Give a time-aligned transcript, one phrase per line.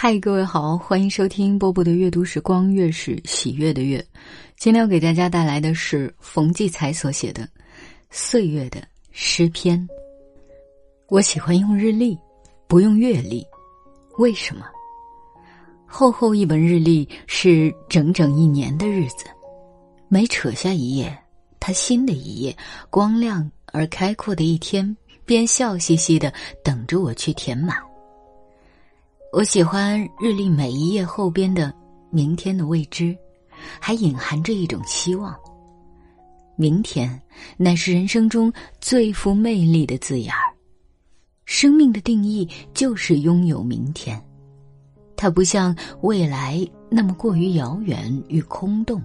[0.00, 3.98] 嗨，各位好，欢迎收听波波的阅读时光，月是喜悦的月。
[4.56, 7.42] 今天要给大家带来的是冯骥才所写的
[8.08, 8.80] 《岁月的
[9.10, 9.76] 诗篇》。
[11.08, 12.16] 我喜欢用日历，
[12.68, 13.44] 不用月历，
[14.18, 14.66] 为什么？
[15.84, 19.24] 厚厚一本日历是整整一年的日子，
[20.06, 21.12] 每扯下一页，
[21.58, 22.56] 它新的一页，
[22.88, 27.76] 光亮而开阔的一天，便笑嘻嘻的等着我去填满。
[29.38, 31.72] 我喜欢日历每一页后边的
[32.10, 33.16] 明天的未知，
[33.78, 35.32] 还隐含着一种希望。
[36.56, 37.08] 明天
[37.56, 40.52] 乃是人生中最富魅力的字眼儿。
[41.44, 44.20] 生命的定义就是拥有明天，
[45.16, 49.00] 它不像未来那么过于遥远与空洞，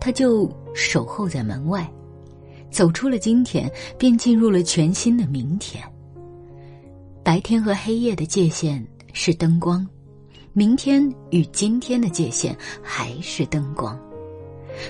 [0.00, 1.86] 它就守候在门外，
[2.70, 5.84] 走出了今天，便进入了全新的明天。
[7.22, 8.82] 白天和黑夜的界限。
[9.12, 9.86] 是灯光，
[10.52, 13.98] 明天与今天的界限还是灯光。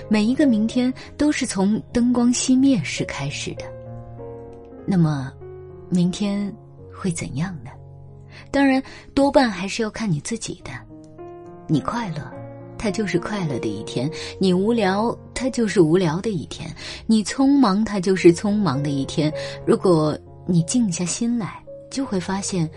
[0.07, 3.65] 每一个明天都是从灯光熄灭时开始的。
[4.85, 5.31] 那么，
[5.89, 6.53] 明天
[6.93, 7.71] 会怎样呢？
[8.49, 8.81] 当然，
[9.13, 10.71] 多半还是要看你自己的。
[11.67, 12.31] 你快乐，
[12.77, 16.69] 它就是快乐的一天；你无聊，它就是无聊的一天；
[17.05, 19.31] 你匆忙，它就是匆忙的一天。
[19.65, 22.69] 如果你静下心来，就会发现。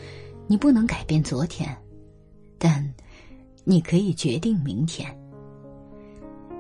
[0.46, 1.76] 你不能改变昨天，
[2.58, 2.88] 但
[3.64, 5.12] 你可以决定明天。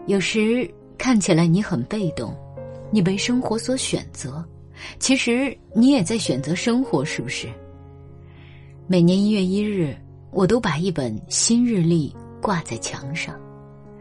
[0.06, 2.34] 有时看起来你很被动，
[2.90, 4.44] 你被生活所选择，
[4.98, 7.48] 其实你也在选择生活，是不是？
[8.86, 9.96] 每年一月一日，
[10.30, 13.38] 我都把一本新日历挂在墙上，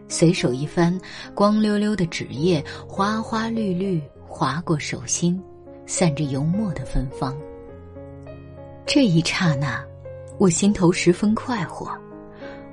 [0.07, 0.99] 随手一翻，
[1.33, 5.41] 光溜溜的纸页，花花绿绿，划过手心，
[5.85, 7.35] 散着油墨的芬芳。
[8.85, 9.83] 这一刹那，
[10.37, 11.91] 我心头十分快活。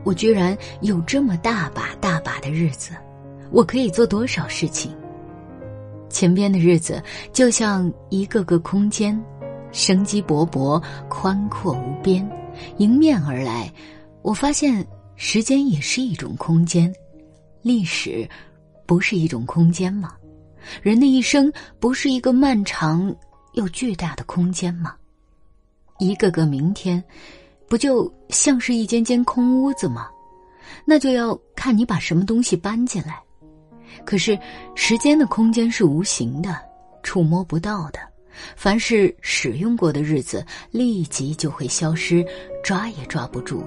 [0.04, 2.92] 我居然有这么大把大把的日子，
[3.50, 4.90] 我可以做多少事情？
[6.10, 7.02] 前边的日子
[7.32, 9.18] 就像一个个空间，
[9.72, 12.28] 生机勃勃，宽阔无边，
[12.76, 13.72] 迎面而来。
[14.20, 14.86] 我发现
[15.16, 16.92] 时间也是一种空间，
[17.62, 18.28] 历史
[18.84, 20.14] 不是一种空间吗？
[20.82, 21.50] 人的一生
[21.80, 23.14] 不是一个漫长
[23.54, 24.94] 又巨大的空间吗？
[26.02, 27.02] 一个个明天，
[27.68, 30.08] 不就像是一间间空屋子吗？
[30.84, 33.22] 那就要看你把什么东西搬进来。
[34.04, 34.38] 可是
[34.74, 36.56] 时间的空间是无形的，
[37.02, 38.00] 触摸不到的。
[38.56, 42.24] 凡是使用过的日子，立即就会消失，
[42.64, 43.62] 抓也抓不住，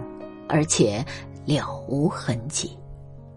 [0.49, 1.05] 而且
[1.45, 2.75] 了无痕迹。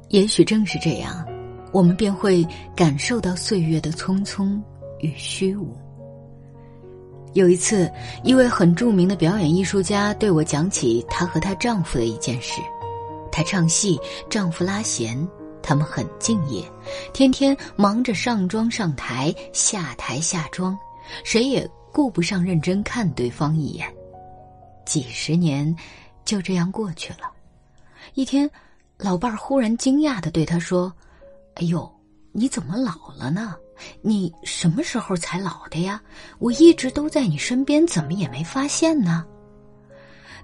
[0.08, 1.24] 也许正是这样，
[1.70, 4.58] 我们便会感受到岁月的匆匆
[5.00, 5.76] 与虚无。
[7.34, 7.90] 有一次，
[8.24, 12.60] 一位很著名的表演艺术家对我讲起她和她丈夫的一件事。
[13.30, 13.98] 她唱戏，
[14.30, 15.28] 丈夫拉弦，
[15.62, 16.64] 他们很敬业，
[17.12, 20.76] 天天忙着上妆上台、下台下妆，
[21.22, 23.86] 谁也顾不上认真看对方一眼。
[24.86, 25.74] 几十年
[26.24, 27.30] 就这样过去了。
[28.14, 28.50] 一天，
[28.96, 30.92] 老伴儿忽然惊讶的对他说
[31.54, 31.88] ：“哎呦，
[32.32, 33.54] 你怎么老了呢？”
[34.00, 36.00] 你什么时候才老的呀？
[36.38, 39.24] 我一直都在你身边，怎么也没发现呢？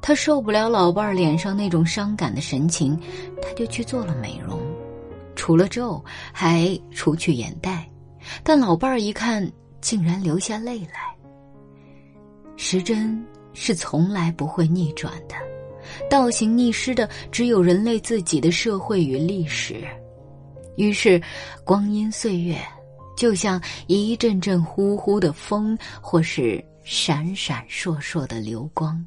[0.00, 2.98] 他受不了老伴儿脸上那种伤感的神情，
[3.40, 4.60] 他就去做了美容，
[5.34, 7.88] 除了皱，还除去眼袋。
[8.42, 11.14] 但老伴儿一看，竟然流下泪来。
[12.56, 15.34] 时针是从来不会逆转的，
[16.10, 19.82] 倒行逆施的只有人类自己的社会与历史。
[20.76, 21.20] 于是，
[21.64, 22.58] 光阴岁月。
[23.16, 29.04] 就像一阵阵呼呼的风，或是闪闪烁烁的流光，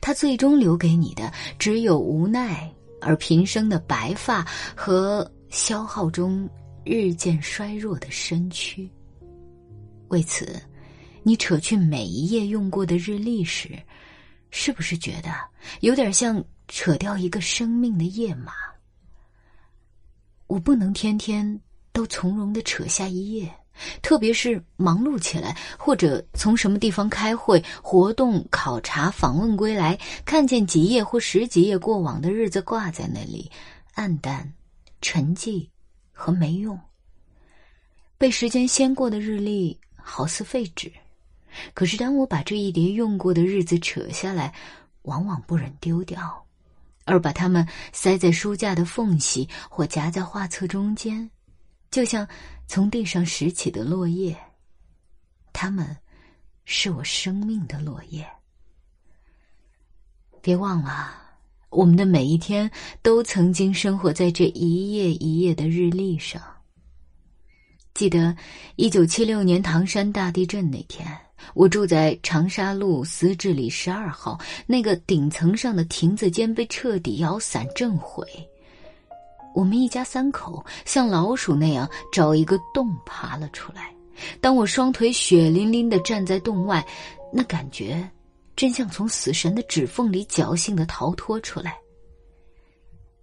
[0.00, 2.70] 它最终留给你的只有无奈
[3.00, 4.46] 而平生的白发
[4.76, 6.48] 和消耗中
[6.84, 8.88] 日渐衰弱的身躯。
[10.08, 10.62] 为此，
[11.22, 13.70] 你扯去每一页用过的日历时，
[14.50, 15.30] 是不是觉得
[15.80, 18.52] 有点像扯掉一个生命的页码？
[20.46, 21.60] 我不能天天。
[21.92, 23.52] 都从容的扯下一页，
[24.02, 33.50] 特别是忙碌起来，或者从什么地方开会、活动、考察、访问归来，看见几页或十几页过往的日子挂在那里，
[33.94, 34.52] 暗淡、
[35.00, 35.68] 沉寂
[36.12, 36.78] 和没用。
[38.16, 40.92] 被时间掀过的日历好似废纸，
[41.72, 44.52] 可是当我把这一叠用过的日子扯下来，
[45.02, 46.46] 往往不忍丢掉，
[47.06, 51.30] 而把它们塞在书架的缝隙或夹在画册中间。
[51.90, 52.26] 就像
[52.66, 54.36] 从地上拾起的落叶，
[55.52, 55.96] 它们
[56.64, 58.24] 是我生命的落叶。
[60.40, 61.12] 别忘了，
[61.68, 62.70] 我们的每一天
[63.02, 66.40] 都曾经生活在这一页一页的日历上。
[67.92, 68.34] 记得
[68.76, 71.06] 一九七六年唐山大地震那天，
[71.54, 78.24] 我住在长沙路思治里十二号，那个顶层上的亭子间被彻底摇散震毁。
[79.54, 83.94] 我们一家三口像老鼠那样找一个洞爬了出来。
[84.40, 86.86] 当我双腿血淋淋的站在洞外，
[87.32, 88.08] 那感觉
[88.54, 91.76] 真像从死神的指缝里侥幸的逃脱出来。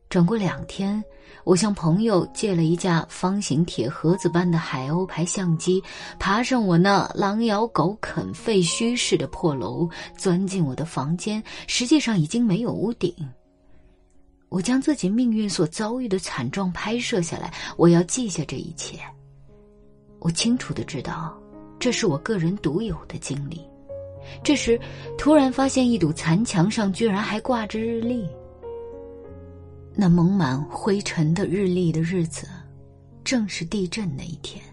[0.10, 1.04] 转过两天，
[1.44, 5.84] 我向朋友借了一架方形铁盒子般的海鸥牌相机，
[6.18, 9.88] 爬上我那狼咬狗啃废墟式的破楼，
[10.18, 11.44] 钻进我的房间。
[11.68, 13.14] 实际上已经没有屋顶。
[14.50, 18.98] 我将自己命运所遭遇的惨状拍摄下来，我要记下这一切。
[20.20, 21.38] 我清楚的知道，
[21.78, 23.62] 这是我个人独有的经历。
[24.44, 24.80] 这时，
[25.18, 28.28] 突然发现一堵残墙上居然还挂着日历。
[29.94, 32.48] 那蒙满灰尘的日历的日子，
[33.24, 34.64] 正是地震那一天。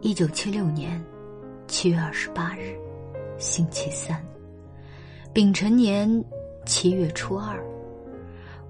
[0.00, 1.02] 一九七六年
[1.66, 2.76] 七月二十八日，
[3.38, 4.22] 星期三，
[5.32, 6.24] 丙辰年
[6.66, 7.73] 七月初二。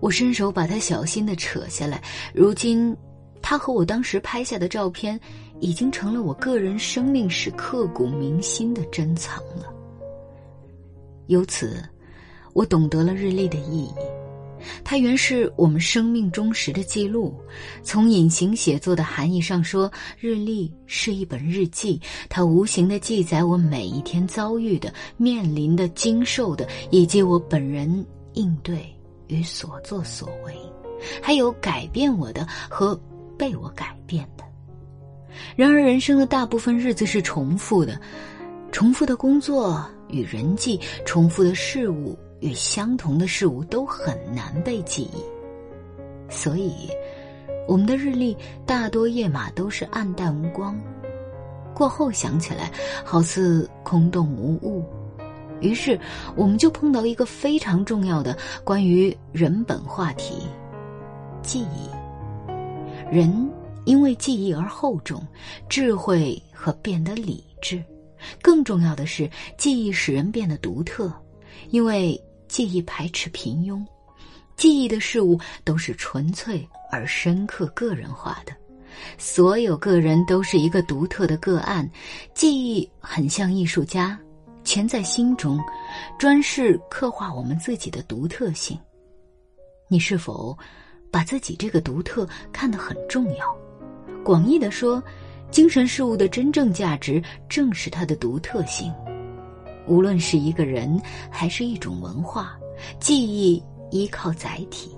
[0.01, 2.03] 我伸手把它小心的扯下来。
[2.35, 2.97] 如今，
[3.41, 5.19] 它和我当时拍下的照片，
[5.61, 9.73] 已经成了我个人生命史刻骨铭心的珍藏了。
[11.27, 11.83] 由此，
[12.53, 13.93] 我懂得了日历的意义。
[14.83, 17.35] 它原是我们生命忠实的记录。
[17.83, 22.01] 从隐形写作的含义上说，日历是一本日记，
[22.31, 28.94] 它无形的记载我每一天遭遇的、面临的、经受的，以及我本人应对
[29.35, 30.55] 与所作所为，
[31.23, 32.99] 还有改变我的和
[33.37, 34.45] 被我改变的。
[35.57, 38.01] 然而，人生的大部分日子是重复的，
[38.71, 42.19] 重复的工作与人际，重复的事物。
[42.41, 45.25] 与相同的事物都很难被记忆，
[46.31, 46.91] 所以
[47.67, 50.79] 我们的日历大多页码都是暗淡无光，
[51.75, 52.71] 过后想起来
[53.03, 54.85] 好似空洞无物。
[55.65, 55.99] 于是
[56.37, 60.35] 我们就碰到一个非常重要的关于人本话题——
[61.43, 61.89] 记忆。
[63.11, 63.51] 人
[63.85, 65.27] 因为记忆而厚重、
[65.69, 67.83] 智慧和变得理智，
[68.41, 71.13] 更重要的是，记忆使人变得独特，
[71.71, 72.21] 因为。
[72.47, 73.85] 记忆排斥平庸，
[74.55, 78.53] 记忆的事物都是纯粹而深刻、个人化的。
[79.19, 81.91] 所有个人都是一个独特的个案。
[82.33, 84.17] 记忆很像艺术家，
[84.65, 85.61] 潜在心中，
[86.19, 88.79] 专事刻画我们自己的独特性。
[89.89, 90.57] 你是否
[91.11, 93.57] 把自己这个独特看得很重要？
[94.25, 95.03] 广义的说，
[95.51, 98.93] 精神事物的真正价值正是它的独特性。
[99.87, 101.01] 无论是一个人
[101.31, 102.59] 还是一种文化，
[102.99, 104.91] 记忆依靠载体。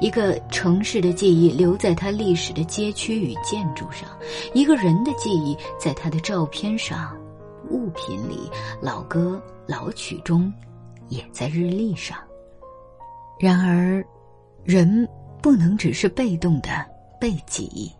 [0.00, 4.08] 一个城市的记忆留在它历史的街区与建筑上，
[4.54, 7.16] 一个人的记忆在他的照片上、
[7.72, 8.38] 物品里、
[8.80, 10.52] 老歌老曲中，
[11.08, 12.16] 也在日历上。
[13.40, 14.04] 然而，
[14.62, 15.08] 人
[15.42, 16.68] 不能只是被动的
[17.18, 17.90] 被记忆。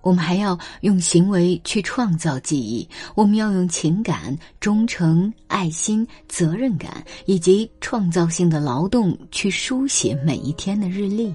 [0.00, 11.34] 我们还要用行为去创造记忆，我们要用情感、忠诚、爱心、责任感以及创造性的劳动去书写每一天的日历，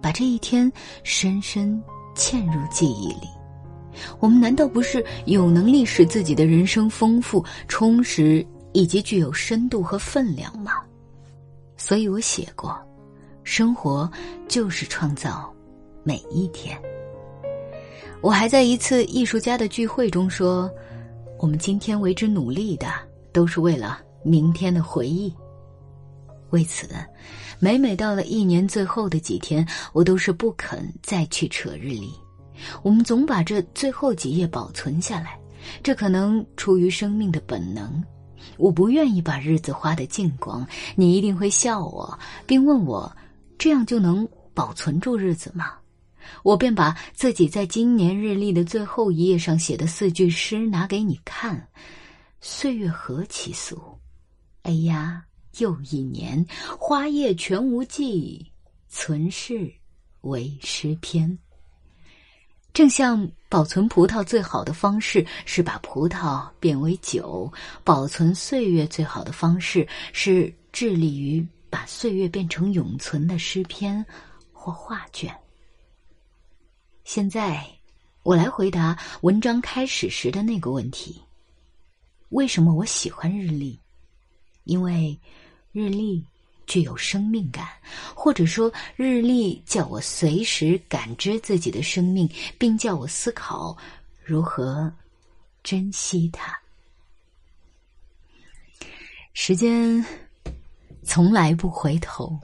[0.00, 1.80] 把这一天深深
[2.16, 3.28] 嵌入记忆里。
[4.20, 10.72] 我们难道不是有能力使自己的人生丰富、充实以及具有深度和分量吗？
[11.76, 12.78] 所以我写过，
[13.42, 14.10] 生活
[14.48, 15.52] 就是创造
[16.02, 16.80] 每一天。
[18.20, 20.70] 我还在一次艺术家的聚会中说
[21.38, 22.86] ：“我们今天为之努力的，
[23.32, 25.30] 都是为了明天的回忆。”
[26.50, 26.88] 为此，
[27.58, 32.12] 每每到了一年最后的几天，我都是不肯再去扯日历。
[32.82, 35.38] 我们总把这最后几页保存下来，
[35.82, 38.02] 这可能出于生命的本能。
[38.56, 40.66] 我不愿意把日子花得净光。
[40.94, 43.10] 你一定会笑我，并问我
[43.58, 45.72] ：“这样就能保存住日子吗？”
[46.42, 51.68] 我便把自己在今年日历的最后一页上写的四句诗拿给你看
[52.40, 53.78] ：“岁月何其速，
[54.62, 55.22] 哎呀，
[55.58, 56.44] 又一年，
[56.78, 58.50] 花叶全无迹，
[58.88, 59.70] 存世
[60.22, 61.38] 为诗篇。”
[62.74, 67.50] 正像保存葡萄最好的方式是把葡萄变为酒，
[67.84, 74.04] 保存岁月最好的方式是致力于把岁月变成永存的诗篇
[74.52, 75.32] 或画卷。
[77.04, 77.64] 现在，
[78.24, 81.22] 我来回答文章开始时的那个问题：
[82.30, 83.78] 为什么我喜欢日历？
[84.64, 85.16] 因为
[85.70, 86.26] 日历
[86.66, 87.66] 具有生命感，
[88.14, 92.28] 或者说日历叫我随时感知自己的生命，
[92.58, 93.76] 并叫我思考
[94.22, 94.92] 如何
[95.62, 96.58] 珍惜它。
[99.32, 100.04] 时间
[101.02, 102.38] 从来不回头。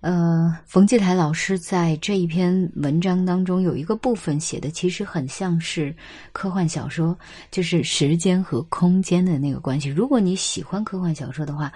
[0.00, 5.94] 呃，冯骥才老师在这一篇文章当中有一个部分写的，其实很像是
[6.32, 7.16] 科幻小说，
[7.52, 9.88] 就是时间和空间的那个关系。
[9.88, 11.72] 如果你喜欢科幻小说的话，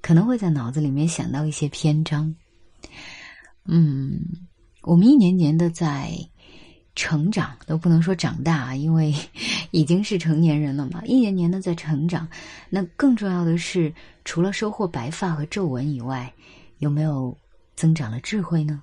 [0.00, 2.34] 可能会在脑子里面想到一些篇章。
[3.64, 4.20] 嗯，
[4.82, 6.12] 我们一年年的在
[6.94, 9.14] 成长，都不能说长大，因为
[9.70, 11.02] 已经是成年人了嘛。
[11.06, 12.28] 一年年的在成长，
[12.70, 13.92] 那更重要的是，
[14.24, 16.32] 除了收获白发和皱纹以外，
[16.78, 17.36] 有没有？
[17.76, 18.82] 增长了智慧呢。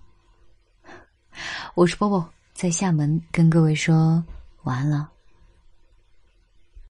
[1.73, 4.23] 我是波波，在厦门跟各位说
[4.65, 5.09] 晚安了。